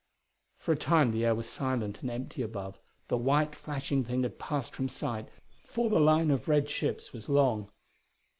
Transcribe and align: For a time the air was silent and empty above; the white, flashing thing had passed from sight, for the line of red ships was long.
For 0.57 0.71
a 0.71 0.75
time 0.75 1.11
the 1.11 1.23
air 1.25 1.35
was 1.35 1.47
silent 1.47 2.01
and 2.01 2.09
empty 2.09 2.41
above; 2.41 2.79
the 3.07 3.17
white, 3.17 3.55
flashing 3.55 4.03
thing 4.03 4.23
had 4.23 4.39
passed 4.39 4.73
from 4.73 4.89
sight, 4.89 5.29
for 5.63 5.91
the 5.91 5.99
line 5.99 6.31
of 6.31 6.47
red 6.47 6.67
ships 6.71 7.13
was 7.13 7.29
long. 7.29 7.69